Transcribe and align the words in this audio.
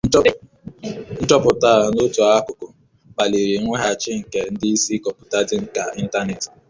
Nchọpụta 1.21 1.69
a, 1.81 1.85
n'otu 1.93 2.21
akụkụ, 2.35 2.65
kpaliri 3.13 3.55
mweghachi 3.65 4.11
nke 4.19 4.39
ndị 4.51 4.67
isi 4.75 4.93
kọmputa 5.05 5.37
dị 5.49 5.57
ka 5.75 5.83
ịntanetị. 6.01 6.47